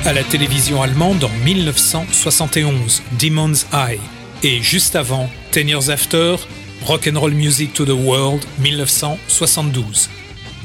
À 0.07 0.13
la 0.13 0.23
télévision 0.23 0.83
allemande 0.83 1.25
en 1.25 1.45
1971, 1.45 3.03
Demon's 3.19 3.67
Eye. 3.73 3.99
Et 4.45 4.63
juste 4.63 4.95
avant, 4.95 5.29
Ten 5.51 5.69
Years 5.69 5.91
After, 5.91 6.37
Rock 6.85 7.11
and 7.13 7.19
Roll 7.19 7.35
Music 7.35 7.73
to 7.73 7.85
the 7.85 7.89
World, 7.91 8.45
1972. 8.61 10.09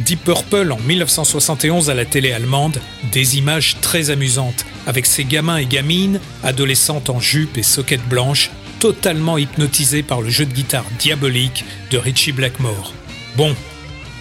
Deep 0.02 0.24
Purple 0.24 0.72
en 0.72 0.78
1971 0.78 1.90
à 1.90 1.96
la 1.96 2.06
télé 2.06 2.34
allemande, 2.34 2.80
des 3.12 3.40
images 3.40 3.78
très 3.82 4.12
amusantes, 4.12 4.64
avec 4.86 5.08
ces 5.08 5.26
gamins 5.26 5.58
et 5.58 5.66
gamines, 5.66 6.20
adolescentes 6.44 7.10
en 7.10 7.20
jupe 7.20 7.58
et 7.58 7.64
soquettes 7.64 8.08
blanches, 8.08 8.52
totalement 8.80 9.40
hypnotisés 9.40 10.04
par 10.04 10.22
le 10.22 10.30
jeu 10.30 10.46
de 10.46 10.54
guitare 10.54 10.86
diabolique 11.00 11.66
de 11.90 11.98
Richie 11.98 12.32
Blackmore. 12.32 12.94
Bon, 13.38 13.56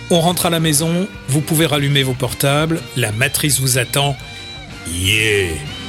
on 0.09 0.21
rentre 0.21 0.47
à 0.47 0.51
la 0.51 0.61
maison, 0.61 1.07
vous 1.29 1.43
pouvez 1.43 1.67
rallumer 1.67 2.05
vos 2.05 2.15
portables, 2.15 2.81
la 2.97 3.13
matrice 3.13 3.61
vous 3.61 3.77
attend. 3.77 4.17
Yeah 4.87 5.80